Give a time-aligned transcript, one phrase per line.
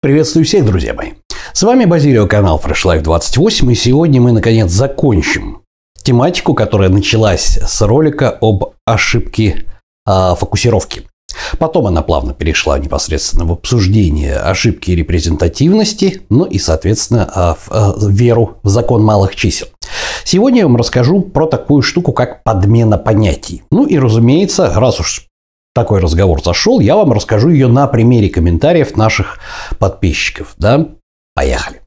[0.00, 1.14] Приветствую всех, друзья мои.
[1.52, 5.62] С вами Базилио, канал Fresh Life 28, и сегодня мы, наконец, закончим
[6.04, 9.66] тематику, которая началась с ролика об ошибке
[10.06, 11.02] э, фокусировки.
[11.58, 18.68] Потом она плавно перешла непосредственно в обсуждение ошибки репрезентативности, ну и, соответственно, в веру в
[18.68, 19.66] закон малых чисел.
[20.22, 23.64] Сегодня я вам расскажу про такую штуку, как подмена понятий.
[23.72, 25.27] Ну и, разумеется, раз уж
[25.74, 29.38] такой разговор зашел, я вам расскажу ее на примере комментариев наших
[29.78, 30.54] подписчиков.
[30.58, 30.88] Да?
[31.34, 31.82] Поехали.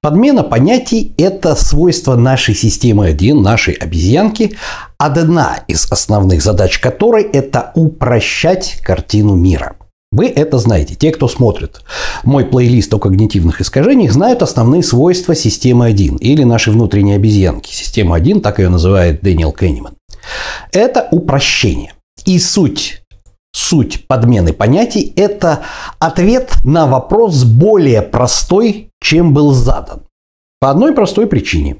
[0.00, 4.56] Подмена понятий– это свойство нашей системы 1, нашей обезьянки,
[4.96, 9.76] одна из основных задач которой– это упрощать картину мира.
[10.10, 10.94] Вы это знаете.
[10.94, 11.82] Те, кто смотрит
[12.24, 17.70] мой плейлист о когнитивных искажениях, знают основные свойства системы 1 или нашей внутренней обезьянки.
[17.70, 19.94] Система 1, так ее называет Дэниел Кенниман.
[20.72, 21.92] Это упрощение.
[22.24, 23.02] И суть
[23.58, 25.62] суть подмены понятий– это
[25.98, 30.02] ответ на вопрос более простой, чем был задан.
[30.60, 31.76] По одной простой причине.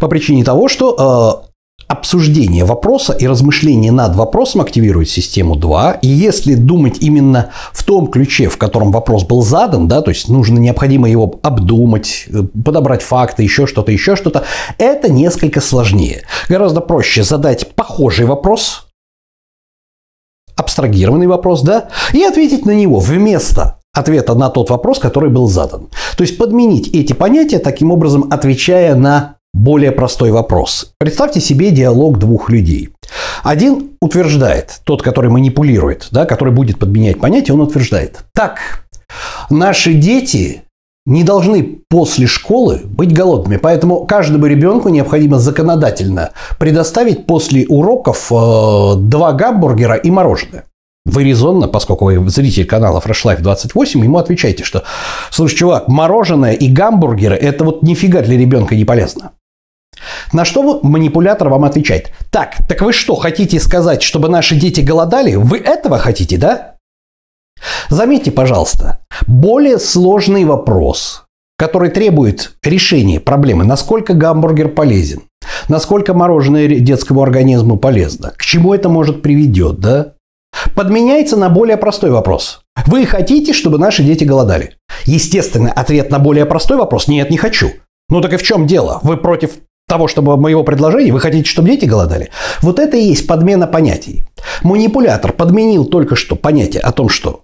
[0.00, 1.47] По причине того, что э,
[1.88, 5.92] обсуждение вопроса и размышление над вопросом активирует систему 2.
[6.02, 10.28] И если думать именно в том ключе, в котором вопрос был задан, да, то есть
[10.28, 14.44] нужно необходимо его обдумать, э, подобрать факты, еще что-то, еще что-то,
[14.76, 16.22] это несколько сложнее.
[16.50, 18.86] Гораздо проще задать похожий вопрос,
[20.56, 25.88] абстрагированный вопрос, да, и ответить на него вместо ответа на тот вопрос, который был задан.
[26.18, 30.92] То есть подменить эти понятия, таким образом отвечая на более простой вопрос.
[30.98, 32.90] Представьте себе диалог двух людей.
[33.42, 38.18] Один утверждает, тот, который манипулирует, да, который будет подменять понятие, он утверждает.
[38.34, 38.84] Так,
[39.50, 40.62] наши дети
[41.06, 43.56] не должны после школы быть голодными.
[43.56, 50.64] Поэтому каждому ребенку необходимо законодательно предоставить после уроков э, два гамбургера и мороженое.
[51.06, 54.84] Вы резонно, поскольку вы зритель канала Fresh Life 28, ему отвечаете, что
[55.30, 59.32] «Слушай, чувак, мороженое и гамбургеры– это вот нифига для ребенка не полезно».
[60.32, 62.12] На что манипулятор вам отвечает?
[62.30, 65.34] Так, так вы что, хотите сказать, чтобы наши дети голодали?
[65.34, 66.76] Вы этого хотите, да?
[67.88, 71.24] Заметьте, пожалуйста, более сложный вопрос,
[71.56, 75.22] который требует решения проблемы, насколько гамбургер полезен,
[75.68, 80.14] насколько мороженое детскому организму полезно, к чему это может приведет, да?
[80.74, 82.62] Подменяется на более простой вопрос.
[82.86, 84.76] Вы хотите, чтобы наши дети голодали?
[85.04, 87.72] Естественно, ответ на более простой вопрос– нет, не хочу.
[88.08, 89.00] Ну так и в чем дело?
[89.02, 92.30] Вы против того, чтобы моего предложения, вы хотите, чтобы дети голодали?
[92.60, 94.24] Вот это и есть подмена понятий.
[94.62, 97.42] Манипулятор подменил только что понятие о том, что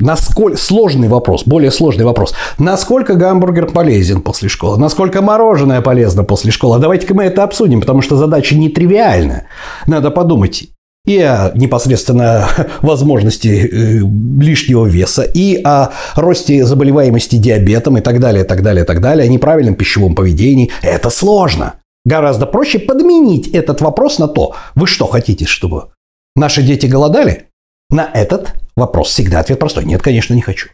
[0.00, 2.34] Насколько сложный вопрос, более сложный вопрос.
[2.58, 4.76] Насколько гамбургер полезен после школы?
[4.76, 6.80] Насколько мороженое полезно после школы?
[6.80, 9.44] Давайте-ка мы это обсудим, потому что задача нетривиальна.
[9.86, 10.66] Надо подумать
[11.06, 12.48] и о непосредственно
[12.82, 13.98] возможности э,
[14.40, 19.28] лишнего веса, и о росте заболеваемости диабетом и так далее, так далее, так далее, о
[19.28, 20.70] неправильном пищевом поведении.
[20.82, 21.74] Это сложно.
[22.04, 25.88] Гораздо проще подменить этот вопрос на то, вы что хотите, чтобы
[26.36, 27.46] наши дети голодали?
[27.90, 29.84] На этот вопрос всегда ответ простой.
[29.84, 30.68] Нет, конечно, не хочу.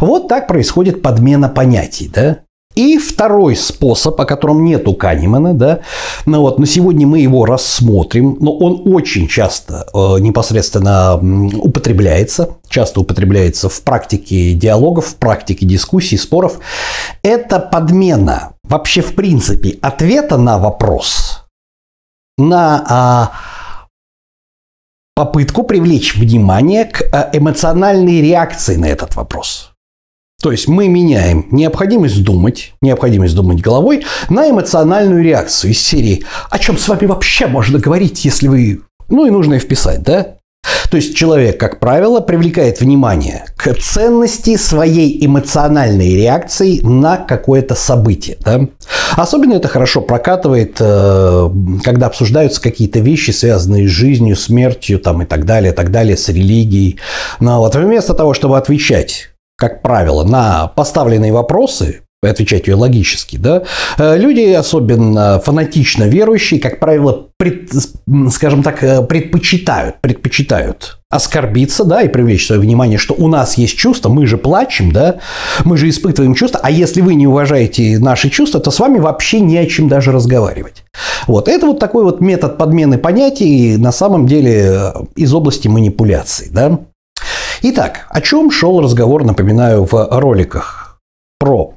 [0.00, 2.40] Вот так происходит подмена понятий, да?
[2.74, 5.80] И второй способ, о котором нету Канемана, да,
[6.26, 13.00] ну вот, но сегодня мы его рассмотрим, но он очень часто э, непосредственно употребляется, часто
[13.00, 16.58] употребляется в практике диалогов, в практике дискуссий, споров.
[17.22, 21.44] Это подмена вообще в принципе ответа на вопрос,
[22.38, 23.32] на а,
[25.14, 29.71] попытку привлечь внимание к э, эмоциональной реакции на этот вопрос.
[30.42, 36.58] То есть мы меняем необходимость думать, необходимость думать головой на эмоциональную реакцию из серии «О
[36.58, 40.34] чем с вами вообще можно говорить, если вы...» Ну и нужно и вписать, да?
[40.90, 48.36] То есть человек, как правило, привлекает внимание к ценности своей эмоциональной реакции на какое-то событие.
[48.44, 48.68] Да?
[49.16, 51.50] Особенно это хорошо прокатывает, э,
[51.82, 56.16] когда обсуждаются какие-то вещи, связанные с жизнью, смертью там, и так далее, и так далее,
[56.16, 56.98] с религией.
[57.40, 59.31] Но вот вместо того, чтобы отвечать
[59.62, 63.62] как правило, на поставленные вопросы, отвечать ее логически, да,
[63.96, 67.70] э, люди, особенно фанатично верующие, как правило, пред,
[68.32, 73.76] скажем так, э, предпочитают, предпочитают оскорбиться, да, и привлечь свое внимание, что у нас есть
[73.76, 75.20] чувства, мы же плачем, да,
[75.64, 79.38] мы же испытываем чувства, а если вы не уважаете наши чувства, то с вами вообще
[79.38, 80.82] не о чем даже разговаривать.
[81.28, 86.48] Вот, это вот такой вот метод подмены понятий, на самом деле, э, из области манипуляций,
[86.50, 86.80] да.
[87.64, 90.98] Итак, о чем шел разговор, напоминаю, в роликах
[91.38, 91.74] про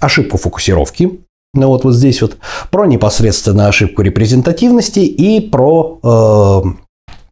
[0.00, 1.20] ошибку фокусировки,
[1.54, 2.38] Ну вот, вот здесь вот
[2.70, 6.62] про непосредственно ошибку репрезентативности и про э,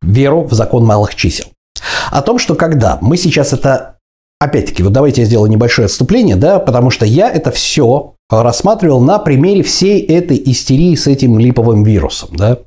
[0.03, 1.47] веру в закон малых чисел.
[2.11, 3.97] О том, что когда мы сейчас это
[4.38, 9.19] Опять-таки, вот давайте я сделаю небольшое отступление, да, потому что я это все рассматривал на
[9.19, 12.58] примере всей этой истерии с этим липовым вирусом, да.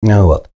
[0.00, 0.48] Вот.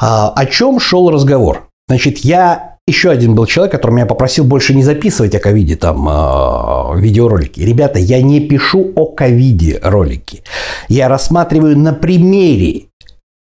[0.00, 1.68] А, о чем шел разговор?
[1.86, 6.08] Значит, я еще один был человек, который меня попросил больше не записывать о ковиде там
[6.08, 7.60] э, видеоролики.
[7.60, 10.42] Ребята, я не пишу о ковиде ролики.
[10.88, 12.86] Я рассматриваю на примере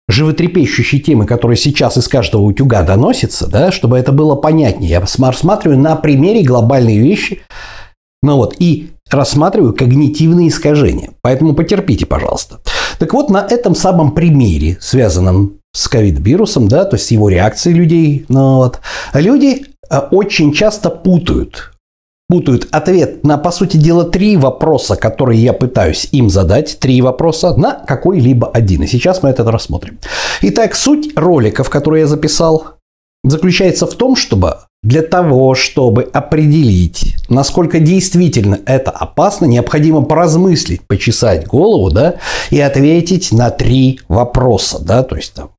[0.08, 4.90] животрепещущей темы, которая сейчас из каждого утюга доносится, да, чтобы это было понятнее.
[4.90, 7.44] Я рассматриваю на примере глобальные вещи,
[8.24, 11.12] ну вот, и рассматриваю когнитивные искажения.
[11.22, 12.60] Поэтому потерпите, пожалуйста.
[12.98, 18.26] Так вот, на этом самом примере, связанном с ковид-вирусом, да, то есть его реакцией людей,
[18.30, 18.80] ну вот,
[19.14, 21.72] люди э, очень часто путают
[22.30, 27.56] путают ответ на, по сути дела, три вопроса, которые я пытаюсь им задать, три вопроса
[27.56, 28.84] на какой-либо один.
[28.84, 29.98] И сейчас мы это рассмотрим.
[30.44, 32.76] Итак, суть роликов, которые я записал,
[33.24, 41.48] заключается в том, чтобы для того, чтобы определить, насколько действительно это опасно, необходимо поразмыслить, почесать
[41.48, 42.16] голову, да,
[42.50, 45.50] и ответить на три вопроса, да, то есть там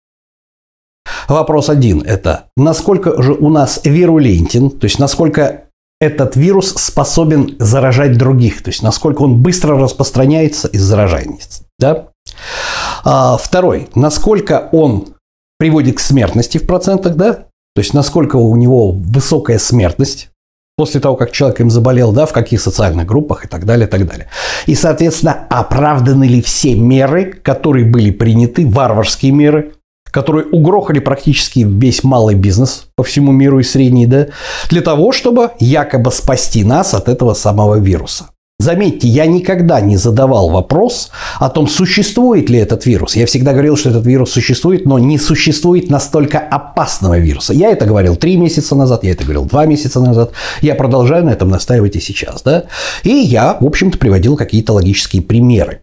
[1.28, 5.64] Вопрос один– это насколько же у нас вирулентен, то есть насколько
[6.00, 11.64] этот вирус способен заражать других, то есть насколько он быстро распространяется из заражаемости.
[11.78, 12.08] Да?
[13.04, 15.14] А, второй, насколько он
[15.58, 17.34] приводит к смертности в процентах, да?
[17.74, 20.30] То есть насколько у него высокая смертность
[20.76, 23.90] после того, как человек им заболел, да, в каких социальных группах и так далее, и
[23.90, 24.28] так далее.
[24.64, 29.74] И, соответственно, оправданы ли все меры, которые были приняты, варварские меры,
[30.10, 34.28] которые угрохали практически весь малый бизнес по всему миру и средний, да,
[34.68, 38.26] для того, чтобы якобы спасти нас от этого самого вируса.
[38.60, 43.16] Заметьте, я никогда не задавал вопрос о том, существует ли этот вирус.
[43.16, 47.54] Я всегда говорил, что этот вирус существует, но не существует настолько опасного вируса.
[47.54, 50.32] Я это говорил три месяца назад, я это говорил два месяца назад.
[50.60, 52.42] Я продолжаю на этом настаивать и сейчас.
[52.42, 52.64] Да?
[53.02, 55.80] И я, в общем-то, приводил какие-то логические примеры.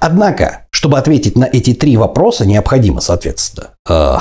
[0.00, 4.16] Однако, чтобы ответить на эти три вопроса, необходимо, соответственно, э,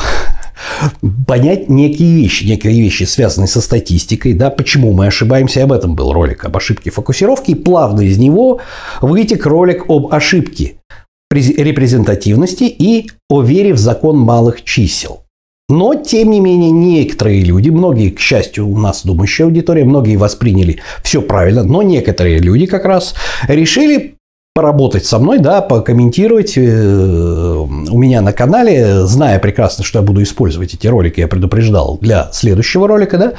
[1.28, 6.14] понять некие вещи, некие вещи, связанные со статистикой, да, почему мы ошибаемся, об этом был
[6.14, 8.60] ролик об ошибке фокусировки, и плавно из него
[9.02, 10.78] вытек ролик об ошибке
[11.32, 15.24] репрезентативности и о вере в закон малых чисел.
[15.70, 20.80] Но, тем не менее, некоторые люди, многие, к счастью, у нас думающая аудитория, многие восприняли
[21.04, 23.16] все правильно, но некоторые люди как раз
[23.50, 24.17] решили
[24.58, 30.24] поработать со мной, да, покомментировать э, у меня на канале, зная прекрасно, что я буду
[30.24, 33.34] использовать эти ролики, я предупреждал для следующего ролика, да,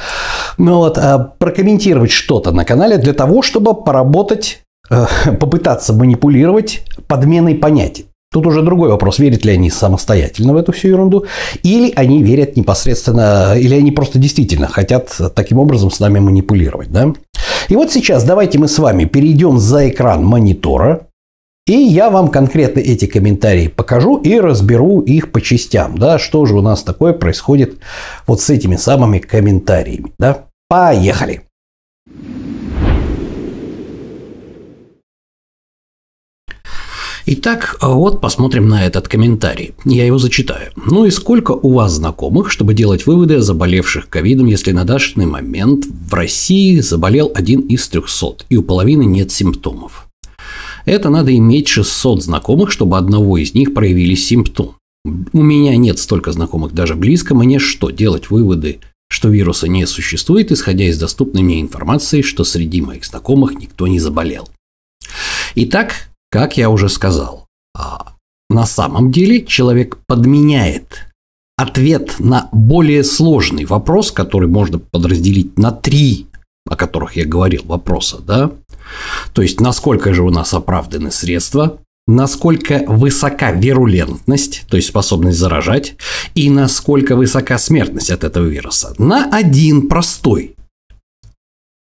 [0.59, 4.61] ну вот, а прокомментировать что-то на канале для того, чтобы поработать,
[4.91, 5.07] э,
[5.41, 8.07] попытаться манипулировать подменой понятий.
[8.33, 11.25] Тут уже другой вопрос, верят ли они самостоятельно в эту всю ерунду,
[11.65, 16.93] или они верят непосредственно, или они просто действительно хотят таким образом с нами манипулировать.
[16.93, 17.13] Да?
[17.69, 21.08] И вот сейчас давайте мы с вами перейдем за экран монитора,
[21.69, 25.99] и я вам конкретно эти комментарии покажу и разберу их по частям.
[25.99, 27.79] Да, что же у нас такое происходит
[28.27, 30.13] вот с этими самыми комментариями.
[30.19, 30.47] Да?
[30.69, 31.43] Поехали!
[37.31, 39.75] Итак, вот посмотрим на этот комментарий.
[39.85, 40.73] Я его зачитаю.
[40.77, 45.27] Ну и сколько у вас знакомых, чтобы делать выводы о заболевших ковидом, если на данный
[45.27, 50.08] момент в России заболел один из 300 и у половины нет симптомов?
[50.89, 54.73] Это надо иметь 600 знакомых, чтобы одного из них проявились симптомы.
[55.35, 58.81] У меня нет столько знакомых даже близко, мне что, делать выводы,
[59.11, 64.01] что вируса не существует, исходя из доступной мне информации, что среди моих знакомых никто не
[64.01, 64.49] заболел.
[65.57, 68.15] Итак, как я уже сказал, а,
[68.49, 71.07] на самом деле человек подменяет
[71.59, 76.29] ответ на более сложный вопрос, который можно подразделить на три,
[76.67, 78.53] о которых я говорил, вопроса, да,
[79.33, 85.97] то есть, насколько же у нас оправданы средства, насколько высока вирулентность, то есть способность заражать,
[86.35, 88.95] и насколько высока смертность от этого вируса.
[88.99, 90.57] На один простой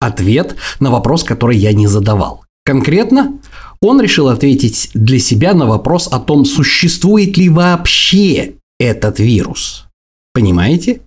[0.00, 2.44] ответ на вопрос, который я не задавал.
[2.64, 3.40] Конкретно
[3.80, 9.86] он решил ответить для себя на вопрос о том, существует ли вообще этот вирус.
[10.34, 11.00] Понимаете?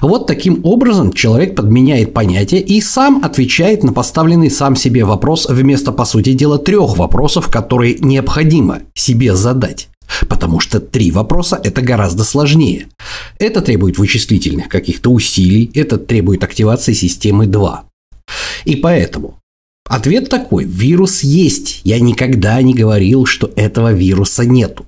[0.00, 5.92] Вот таким образом человек подменяет понятие и сам отвечает на поставленный сам себе вопрос вместо,
[5.92, 9.88] по сути дела, трех вопросов, которые необходимо себе задать.
[10.28, 12.88] Потому что три вопроса– это гораздо сложнее.
[13.38, 17.84] Это требует вычислительных каких-то усилий, это требует активации системы 2.
[18.64, 19.38] И поэтому
[19.88, 20.64] Ответ такой.
[20.64, 21.82] Вирус есть.
[21.84, 24.86] Я никогда не говорил, что этого вируса нету.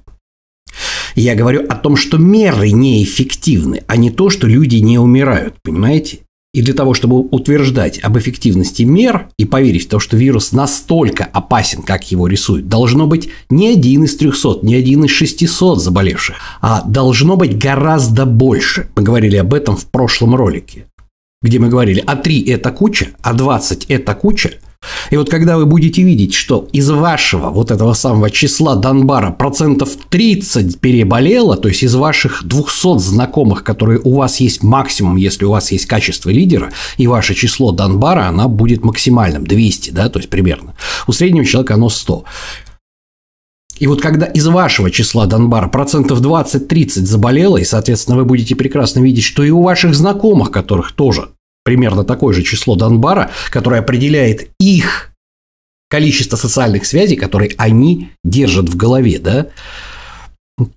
[1.14, 6.20] Я говорю о том, что меры неэффективны, а не то, что люди не умирают, понимаете?
[6.52, 11.24] И для того, чтобы утверждать об эффективности мер и поверить в то, что вирус настолько
[11.24, 16.36] опасен, как его рисуют, должно быть не один из 300, не один из 600 заболевших,
[16.60, 18.88] а должно быть гораздо больше.
[18.96, 20.86] Мы говорили об этом в прошлом ролике,
[21.42, 24.52] где мы говорили, а 3– это куча, а 20– это куча–
[25.10, 29.90] и вот когда вы будете видеть, что из вашего вот этого самого числа Донбара процентов
[30.08, 35.50] 30 переболело, то есть из ваших 200 знакомых, которые у вас есть максимум, если у
[35.50, 40.30] вас есть качество лидера, и ваше число Донбара, она будет максимальным, 200, да, то есть
[40.30, 40.74] примерно.
[41.06, 42.24] У среднего человека оно 100.
[43.78, 49.00] И вот когда из вашего числа Донбара процентов 20-30 заболело, и, соответственно, вы будете прекрасно
[49.00, 51.28] видеть, что и у ваших знакомых, которых тоже
[51.64, 55.10] примерно такое же число Донбара, которое определяет их
[55.90, 59.48] количество социальных связей, которые они держат в голове, да,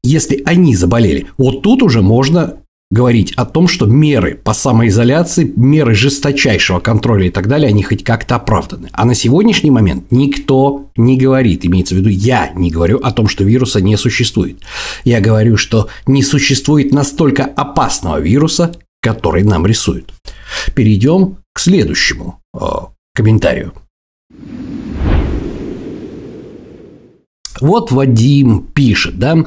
[0.03, 2.58] если они заболели, вот тут уже можно
[2.89, 8.03] говорить о том, что меры по самоизоляции, меры жесточайшего контроля и так далее, они хоть
[8.03, 8.89] как-то оправданы.
[8.94, 13.27] А на сегодняшний момент никто не говорит, имеется в виду я не говорю о том,
[13.27, 14.62] что вируса не существует.
[15.03, 20.13] Я говорю, что не существует настолько опасного вируса, который нам рисуют.
[20.75, 22.60] Перейдем к следующему э,
[23.13, 23.74] комментарию.
[27.60, 29.38] Вот Вадим пишет, да,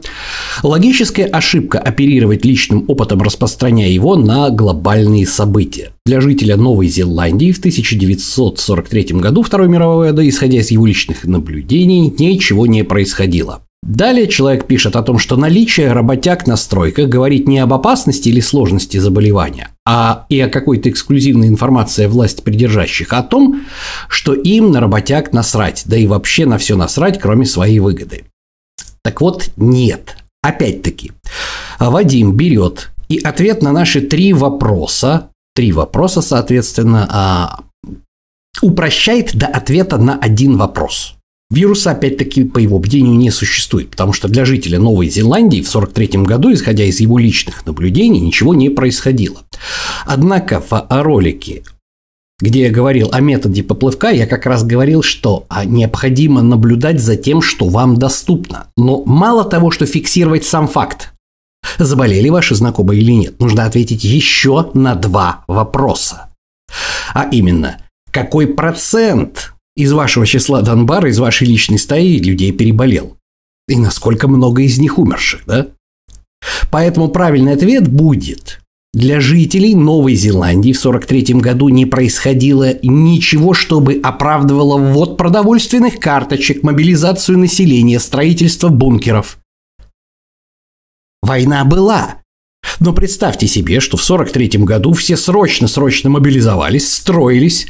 [0.63, 5.93] логическая ошибка оперировать личным опытом, распространяя его на глобальные события.
[6.05, 12.13] Для жителя Новой Зеландии в 1943 году Второй мировой войны, исходя из его личных наблюдений,
[12.19, 13.63] ничего не происходило.
[13.83, 18.41] Далее человек пишет о том, что наличие работяг на стройках говорит не об опасности или
[18.41, 23.63] сложности заболевания, а и о какой-то эксклюзивной информации власти придержащих, о том,
[24.09, 28.27] что им на работяг насрать, да и вообще на все насрать, кроме своей выгоды.
[29.03, 30.17] Так вот, нет.
[30.43, 31.13] Опять-таки,
[31.79, 37.61] Вадим берет и ответ на наши три вопроса, три вопроса, соответственно, а,
[38.61, 41.15] упрощает до ответа на один вопрос–
[41.51, 46.23] Вируса, опять-таки, по его мнению, не существует, потому что для жителя Новой Зеландии в 1943
[46.25, 49.43] году, исходя из его личных наблюдений, ничего не происходило.
[50.07, 51.65] Однако в ролике
[52.41, 57.17] где я говорил о методе поплывка, я как раз говорил, что а, необходимо наблюдать за
[57.17, 58.69] тем, что вам доступно.
[58.77, 61.13] Но мало того, что фиксировать сам факт,
[61.79, 66.31] заболели ваши знакомые или нет, нужно ответить еще на два вопроса.
[67.13, 67.79] А именно,
[68.11, 73.17] какой процент из вашего числа Донбара, из вашей личной стаи людей переболел.
[73.69, 75.69] И насколько много из них умерших, да?
[76.71, 78.61] Поэтому правильный ответ будет
[78.93, 86.65] для жителей Новой Зеландии в 1943 году не происходило ничего, чтобы оправдывало ввод продовольственных карточек,
[86.65, 89.39] мобилизацию населения, строительство бункеров.
[91.23, 92.17] Война была.
[92.81, 97.69] Но представьте себе, что в 1943 году все срочно-срочно мобилизовались, строились,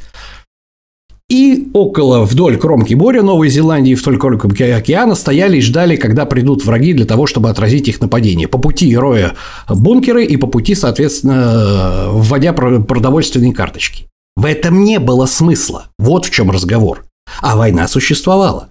[1.30, 6.64] и около, вдоль кромки моря Новой Зеландии, вдоль кромки океана стояли и ждали, когда придут
[6.64, 8.48] враги для того, чтобы отразить их нападение.
[8.48, 9.34] По пути роя
[9.68, 14.08] бункеры и по пути, соответственно, вводя продовольственные карточки.
[14.36, 15.86] В этом не было смысла.
[15.98, 17.04] Вот в чем разговор.
[17.40, 18.70] А война существовала.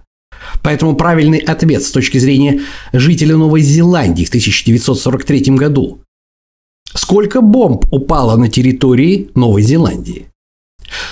[0.62, 2.60] Поэтому правильный ответ с точки зрения
[2.92, 6.00] жителя Новой Зеландии в 1943 году.
[6.92, 10.26] Сколько бомб упало на территории Новой Зеландии?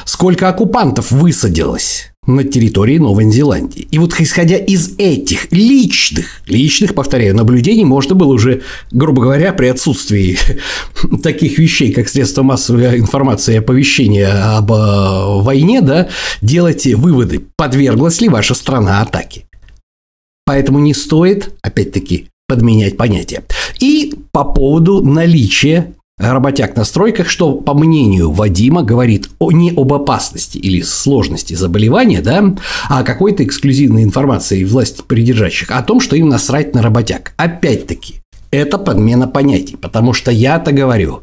[0.04, 3.88] Сколько оккупантов высадилось на территории Новой Зеландии.
[3.90, 9.66] И вот исходя из этих личных, личных, повторяю, наблюдений, можно было уже, грубо говоря, при
[9.68, 10.38] отсутствии
[11.22, 16.08] таких вещей, как средства массовой информации и оповещения об э, войне, да,
[16.42, 19.46] делать выводы, подверглась ли ваша страна атаке.
[20.44, 23.44] Поэтому не стоит, опять-таки, подменять понятия.
[23.80, 29.92] И по поводу наличия работяг на стройках, что, по мнению Вадима, говорит о, не об
[29.92, 32.54] опасности или сложности заболевания, да,
[32.88, 37.32] а о какой-то эксклюзивной информации власти придержащих, о том, что им насрать на работяг.
[37.36, 38.16] Опять-таки,
[38.50, 41.22] это подмена понятий, потому что я-то говорю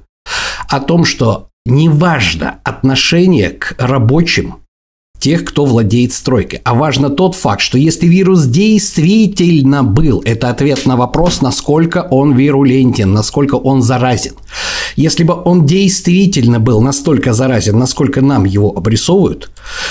[0.70, 4.58] о том, что неважно отношение к рабочим
[5.26, 6.62] тех, кто владеет стройкой.
[6.64, 12.36] А важно тот факт, что если вирус действительно был, это ответ на вопрос, насколько он
[12.36, 14.34] вирулентен, насколько он заразен.
[14.96, 19.50] Если бы он действительно был настолько заразен, насколько нам его обрисовывают,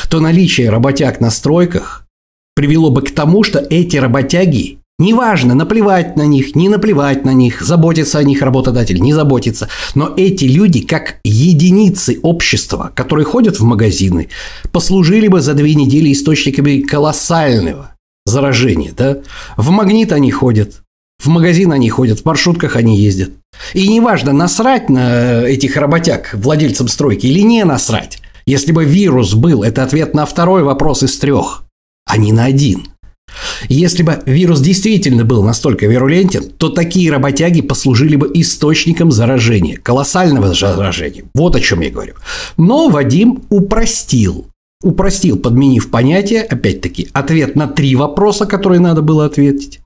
[0.09, 2.07] то наличие работяг на стройках
[2.55, 7.63] привело бы к тому, что эти работяги Неважно, наплевать на них, не наплевать на них,
[7.63, 9.69] заботиться о них работодатель, не заботиться.
[9.97, 14.29] Но эти люди, как единицы общества, которые ходят в магазины,
[14.71, 18.93] послужили бы за две недели источниками колоссального заражения.
[18.97, 19.19] Да?
[19.57, 20.83] В магнит они ходят,
[21.19, 23.31] в магазин они ходят, в маршрутках они ездят.
[23.73, 28.21] И неважно, насрать на этих работяг, владельцам стройки, или не насрать.
[28.47, 31.65] Если бы вирус был, это ответ на второй вопрос из трех,
[32.07, 32.87] а не на один–
[33.69, 40.53] если бы вирус действительно был настолько вирулентен, то такие работяги послужили бы источником заражения, колоссального
[40.55, 41.25] заражения.
[41.35, 42.15] Вот о чем я говорю.
[42.57, 44.47] Но Вадим упростил.
[44.83, 49.81] Упростил, подменив понятие, опять-таки, ответ на три вопроса, которые надо было ответить,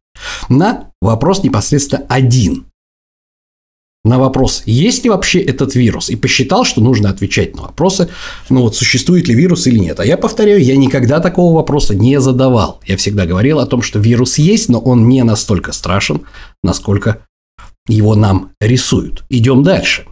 [0.48, 2.67] на вопрос непосредственно один
[4.04, 8.08] на вопрос, есть ли вообще этот вирус, и посчитал, что нужно отвечать на вопросы,
[8.48, 10.00] ну вот существует ли вирус или нет.
[10.00, 12.80] А я повторяю, я никогда такого вопроса не задавал.
[12.86, 16.22] Я всегда говорил о том, что вирус есть, но он не настолько страшен,
[16.62, 17.26] насколько
[17.88, 19.24] его нам рисуют.
[19.28, 20.04] Идем дальше.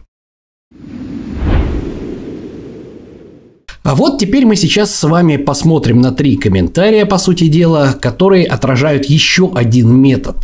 [3.83, 8.45] А вот теперь мы сейчас с вами посмотрим на три комментария, по сути дела, которые
[8.45, 10.35] отражают еще один метод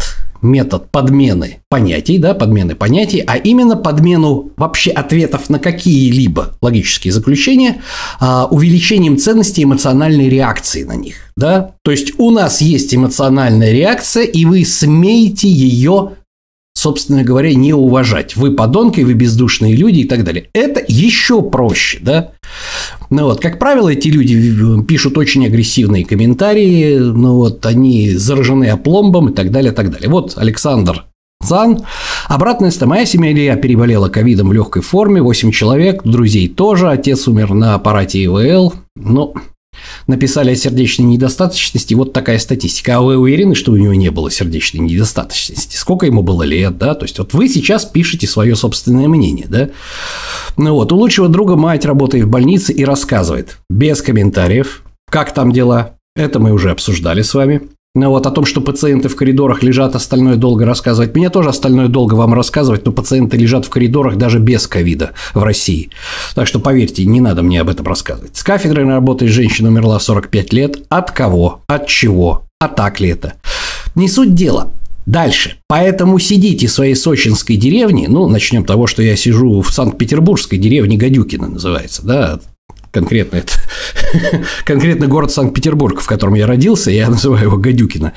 [0.43, 7.81] метод подмены понятий, да, подмены понятий, а именно подмену вообще ответов на какие-либо логические заключения
[8.19, 11.15] а, увеличением ценности эмоциональной реакции на них.
[11.35, 11.71] Да?
[11.83, 16.11] То есть у нас есть эмоциональная реакция, и вы смеете ее
[16.75, 18.35] собственно говоря, не уважать.
[18.35, 20.49] Вы подонки, вы бездушные люди и так далее.
[20.53, 22.31] Это еще проще, да?
[23.13, 29.29] Ну вот, как правило, эти люди пишут очень агрессивные комментарии, ну вот, они заражены опломбом
[29.29, 30.09] и так далее, и так далее.
[30.09, 31.05] Вот Александр
[31.43, 31.83] Цан.
[32.27, 37.75] Обратная моя семья переболела ковидом в легкой форме, 8 человек, друзей тоже, отец умер на
[37.75, 38.73] аппарате ИВЛ.
[38.95, 39.35] Ну,
[40.07, 42.97] написали о сердечной недостаточности, вот такая статистика.
[42.97, 45.77] А вы уверены, что у него не было сердечной недостаточности?
[45.77, 46.95] Сколько ему было лет, да?
[46.95, 49.69] То есть, вот вы сейчас пишете свое собственное мнение, да?
[50.57, 55.51] Ну вот, у лучшего друга мать работает в больнице и рассказывает, без комментариев, как там
[55.51, 57.69] дела, это мы уже обсуждали с вами.
[57.95, 61.13] Ну вот о том, что пациенты в коридорах лежат, остальное долго рассказывать.
[61.13, 65.43] Мне тоже остальное долго вам рассказывать, но пациенты лежат в коридорах даже без ковида в
[65.43, 65.91] России.
[66.33, 68.35] Так что поверьте, не надо мне об этом рассказывать.
[68.35, 70.79] С кафедрой работает женщина умерла в 45 лет.
[70.89, 71.61] От кого?
[71.67, 72.47] От чего?
[72.59, 73.33] А так ли это?
[73.93, 74.71] Не суть дела.
[75.05, 75.57] Дальше.
[75.67, 80.57] Поэтому сидите в своей сочинской деревне, ну, начнем с того, что я сижу в Санкт-Петербургской
[80.57, 82.39] деревне Гадюкина называется, да,
[82.93, 83.53] конкретно это
[84.65, 88.13] конкретно город Санкт-Петербург, в котором я родился, я называю его Гадюкина.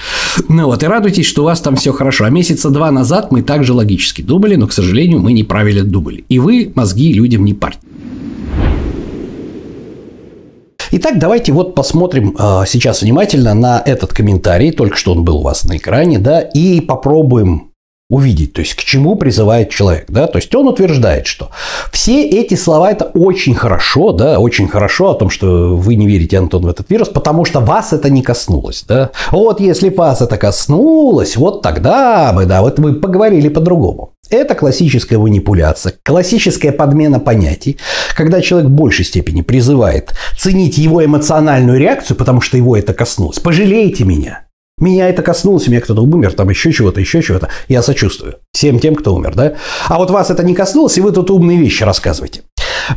[0.49, 2.25] Ну вот, и радуйтесь, что у вас там все хорошо.
[2.25, 6.25] А месяца два назад мы также логически думали, но, к сожалению, мы неправильно думали.
[6.29, 7.81] И вы мозги людям не парьте.
[10.93, 15.43] Итак, давайте вот посмотрим э, сейчас внимательно на этот комментарий, только что он был у
[15.43, 17.66] вас на экране, да, и попробуем
[18.09, 21.51] увидеть, то есть к чему призывает человек, да, то есть он утверждает, что
[21.91, 26.39] все эти слова это очень хорошо, да, очень хорошо о том, что вы не верите,
[26.39, 30.37] Антон, в этот вирус, потому что вас это не коснулось, да, вот если вас это
[30.37, 34.13] коснулось, вот тогда бы, да, вот вы поговорили по-другому.
[34.29, 37.79] Это классическая манипуляция, классическая подмена понятий,
[38.17, 43.39] когда человек в большей степени призывает ценить его эмоциональную реакцию, потому что его это коснулось.
[43.39, 44.46] Пожалейте меня.
[44.79, 47.49] Меня это коснулось, меня кто-то умер, там еще чего-то, еще чего-то.
[47.67, 49.55] Я сочувствую всем тем, кто умер, да?
[49.89, 52.43] А вот вас это не коснулось, и вы тут умные вещи рассказываете.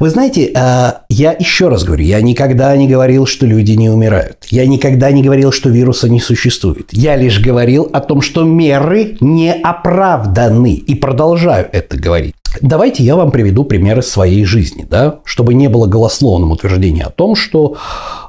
[0.01, 4.45] Вы знаете, э, я еще раз говорю, я никогда не говорил, что люди не умирают.
[4.49, 6.89] Я никогда не говорил, что вируса не существует.
[6.91, 10.73] Я лишь говорил о том, что меры не оправданы.
[10.73, 12.35] И продолжаю это говорить.
[12.61, 17.35] Давайте я вам приведу примеры своей жизни, да, чтобы не было голословным утверждения о том,
[17.35, 17.77] что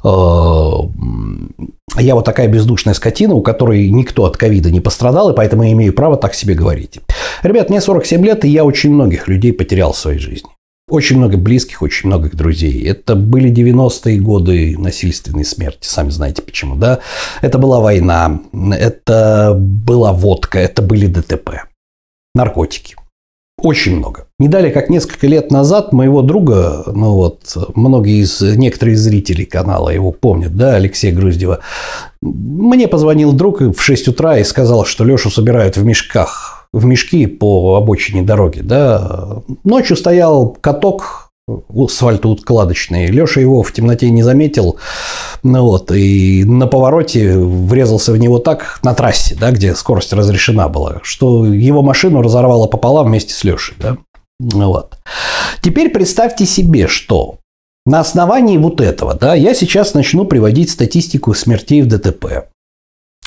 [0.05, 0.09] э,
[1.97, 5.73] я вот такая бездушная скотина, у которой никто от ковида не пострадал, и поэтому я
[5.73, 7.01] имею право так себе говорить.
[7.43, 10.51] Ребят, мне 47 лет, и я очень многих людей потерял в своей жизни.
[10.89, 12.85] Очень много близких, очень много друзей.
[12.85, 16.99] Это были 90-е годы насильственной смерти, сами знаете почему, да?
[17.43, 21.63] Это была война, это была водка, это были ДТП,
[22.35, 22.97] наркотики.
[23.63, 24.27] Очень много.
[24.39, 29.91] Не далее, как несколько лет назад моего друга, ну вот, многие из, некоторые зрителей канала
[29.91, 31.61] его помнят, да, Алексея Груздева,
[32.23, 37.27] мне позвонил друг в 6 утра и сказал, что Лешу собирают в мешках, в мешки
[37.27, 39.43] по обочине дороги, да.
[39.65, 41.30] Ночью стоял каток
[41.69, 43.07] асфальтоуткладочный.
[43.07, 44.79] Леша его в темноте не заметил,
[45.43, 50.69] ну вот, и на повороте врезался в него так на трассе, да, где скорость разрешена
[50.69, 53.97] была, что его машину разорвало пополам вместе с Лешей, да.
[54.39, 54.97] Ну вот.
[55.63, 57.37] Теперь представьте себе, что
[57.87, 62.49] на основании вот этого, да, я сейчас начну приводить статистику смертей в ДТП.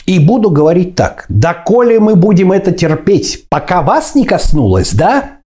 [0.06, 1.26] И буду говорить так.
[1.30, 5.40] Доколе мы будем это терпеть, пока вас не коснулось, да?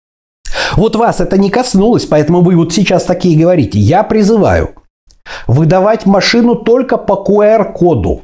[0.76, 3.78] Вот вас это не коснулось, поэтому вы вот сейчас такие говорите.
[3.78, 4.70] Я призываю
[5.46, 8.22] выдавать машину только по QR-коду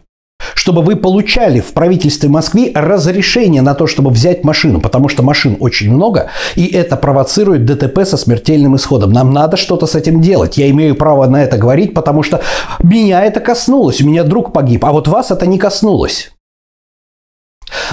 [0.54, 5.56] чтобы вы получали в правительстве Москвы разрешение на то, чтобы взять машину, потому что машин
[5.58, 9.12] очень много, и это провоцирует ДТП со смертельным исходом.
[9.12, 10.58] Нам надо что-то с этим делать.
[10.58, 12.42] Я имею право на это говорить, потому что
[12.82, 16.30] меня это коснулось, у меня друг погиб, а вот вас это не коснулось.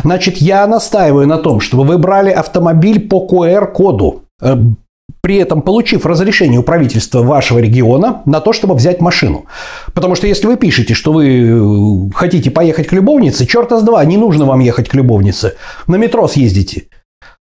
[0.04, 4.24] Значит, я настаиваю на том, чтобы вы брали автомобиль по QR-коду.
[4.42, 4.56] Э,
[5.22, 9.46] при этом получив разрешение у правительства вашего региона на то, чтобы взять машину.
[9.94, 14.04] Потому что если вы пишете, что вы э, хотите поехать к любовнице, черта с два,
[14.06, 15.56] не нужно вам ехать к любовнице.
[15.88, 16.86] На метро съездите.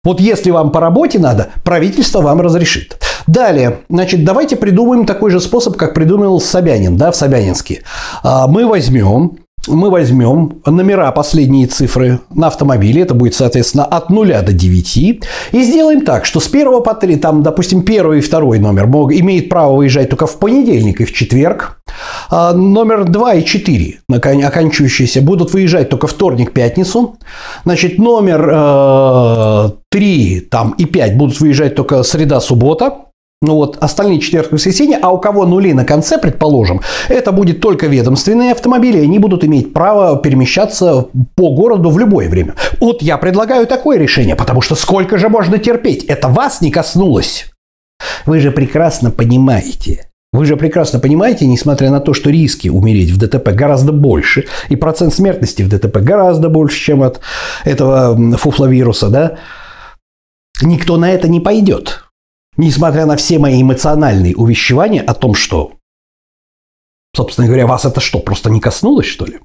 [0.02, 2.98] Вот если вам по работе надо, правительство вам разрешит.
[3.26, 7.82] Далее, значит, давайте придумаем такой же способ, как придумал Собянин, да, в Собянинске.
[8.22, 14.28] А, мы возьмем мы возьмем номера, последние цифры на автомобиле, это будет, соответственно, от 0
[14.42, 18.58] до 9, и сделаем так, что с 1 по 3, там, допустим, первый и второй
[18.58, 21.82] номер имеет право выезжать только в понедельник и в четверг,
[22.30, 27.16] а номер 2 и 4, оканчивающиеся, будут выезжать только вторник, пятницу,
[27.64, 33.09] значит, номер э, 3 там, и 5 будут выезжать только среда, суббота,
[33.42, 37.86] ну вот, остальные четверг воскресенье, а у кого нули на конце, предположим, это будет только
[37.86, 42.54] ведомственные автомобили, они будут иметь право перемещаться по городу в любое время.
[42.80, 46.04] Вот я предлагаю такое решение, потому что сколько же можно терпеть?
[46.04, 47.50] Это вас не коснулось.
[48.26, 53.18] Вы же прекрасно понимаете, вы же прекрасно понимаете, несмотря на то, что риски умереть в
[53.18, 57.20] ДТП гораздо больше, и процент смертности в ДТП гораздо больше, чем от
[57.64, 59.38] этого фуфловируса, да,
[60.60, 62.09] никто на это не пойдет.
[62.60, 65.72] Несмотря на все мои эмоциональные увещевания о том, что,
[67.16, 69.38] собственно говоря, вас это что, просто не коснулось, что ли?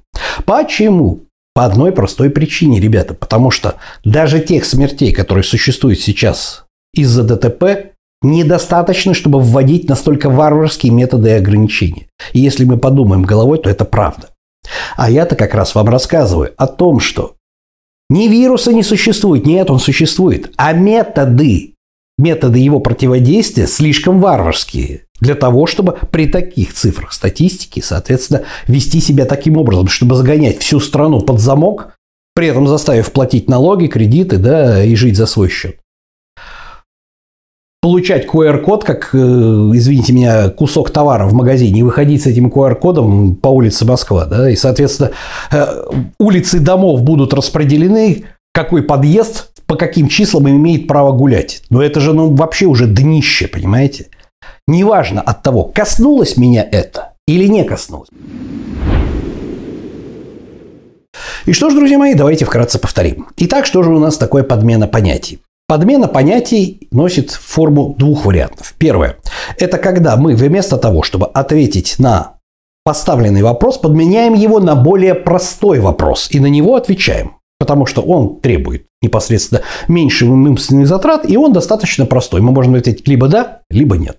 [0.44, 1.22] Почему?
[1.54, 3.14] По одной простой причине, ребята.
[3.14, 10.92] Потому что даже тех смертей, которые существуют сейчас из-за ДТП, недостаточно, чтобы вводить настолько варварские
[10.92, 12.08] методы ограничения.
[12.34, 14.28] И если мы подумаем головой, то это правда.
[14.94, 17.36] А я-то как раз вам рассказываю о том, что
[18.10, 21.75] ни вируса не существует, нет, он существует, а методы
[22.18, 29.24] методы его противодействия слишком варварские для того, чтобы при таких цифрах статистики, соответственно, вести себя
[29.24, 31.94] таким образом, чтобы загонять всю страну под замок,
[32.34, 35.76] при этом заставив платить налоги, кредиты, да, и жить за свой счет.
[37.80, 43.36] Получать QR-код, как, э, извините меня, кусок товара в магазине, и выходить с этим QR-кодом
[43.36, 45.12] по улице Москва, да, и, соответственно,
[45.52, 45.84] э,
[46.18, 48.24] улицы домов будут распределены,
[48.56, 51.62] какой подъезд по каким числам имеет право гулять.
[51.68, 54.06] Но это же ну, вообще уже днище, понимаете?
[54.66, 58.08] Неважно от того, коснулось меня это или не коснулось.
[61.44, 63.28] И что ж, друзья мои, давайте вкратце повторим.
[63.36, 65.40] Итак, что же у нас такое подмена понятий?
[65.68, 68.74] Подмена понятий носит форму двух вариантов.
[68.78, 69.16] Первое–
[69.58, 72.38] это когда мы вместо того, чтобы ответить на
[72.84, 77.35] поставленный вопрос, подменяем его на более простой вопрос и на него отвечаем.
[77.58, 82.40] Потому что он требует непосредственно меньше умственных затрат, и он достаточно простой.
[82.40, 84.18] Мы можем ответить либо да, либо нет.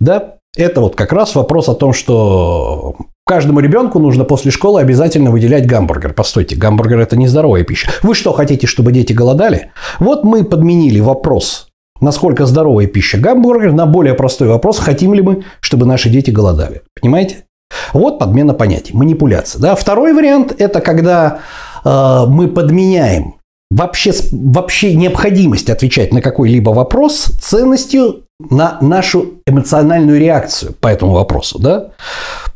[0.00, 2.94] Да, это вот как раз вопрос о том, что
[3.26, 6.12] каждому ребенку нужно после школы обязательно выделять гамбургер.
[6.12, 7.90] Постойте, гамбургер это не здоровая пища.
[8.02, 9.72] Вы что, хотите, чтобы дети голодали?
[9.98, 11.68] Вот мы подменили вопрос,
[12.00, 16.82] насколько здоровая пища гамбургер, на более простой вопрос, хотим ли мы, чтобы наши дети голодали.
[17.00, 17.44] Понимаете?
[17.92, 19.60] Вот подмена понятий, манипуляция.
[19.60, 19.74] Да?
[19.74, 21.40] Второй вариант– это когда
[21.84, 23.34] мы подменяем.
[23.70, 31.58] Вообще, вообще необходимость отвечать на какой-либо вопрос ценностью на нашу эмоциональную реакцию по этому вопросу.
[31.60, 31.90] Да?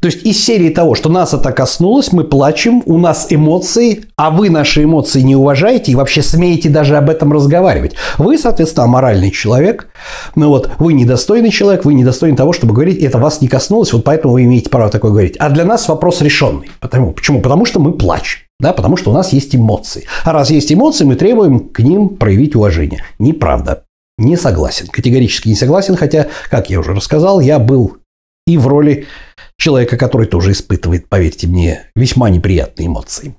[0.01, 4.31] То есть из серии того, что нас это коснулось, мы плачем, у нас эмоции, а
[4.31, 7.95] вы наши эмоции не уважаете и вообще смеете даже об этом разговаривать.
[8.17, 9.88] Вы, соответственно, аморальный человек,
[10.35, 14.05] ну вот, вы недостойный человек, вы недостойны того, чтобы говорить, это вас не коснулось, вот
[14.05, 15.37] поэтому вы имеете право такое говорить.
[15.38, 16.71] А для нас вопрос решенный.
[16.81, 17.41] Потому, почему?
[17.41, 18.41] Потому что мы плачем.
[18.61, 20.07] Да, потому что у нас есть эмоции.
[20.25, 23.05] А раз есть эмоции, мы требуем к ним проявить уважение.
[23.21, 23.85] Неправда.
[24.18, 24.88] Не согласен.
[24.88, 27.98] Категорически не согласен, хотя, как я уже рассказал, я был
[28.46, 29.07] и в роли
[29.59, 33.37] человека, который тоже испытывает, поверьте мне, весьма неприятные эмоции.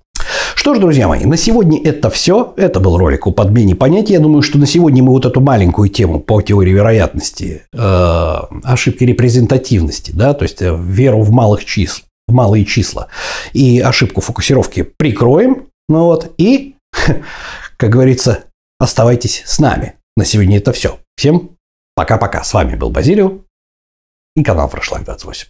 [0.55, 2.53] Что ж, друзья мои, на сегодня это все.
[2.57, 4.13] Это был ролик о подмене понятий.
[4.13, 9.03] Я думаю, что на сегодня мы вот эту маленькую тему по теории вероятности, э, ошибки
[9.03, 13.07] репрезентативности, да, то есть э, веру в малых числ, в малые числа
[13.53, 15.67] и ошибку фокусировки прикроем.
[15.87, 16.75] Ну вот, и,
[17.77, 18.45] как говорится,
[18.79, 19.95] оставайтесь с нами.
[20.19, 20.99] На сегодня это все.
[21.15, 21.55] Всем
[21.95, 22.43] пока-пока.
[22.43, 23.45] С вами был Базилио
[24.35, 25.47] и канал Фрешлайф 28.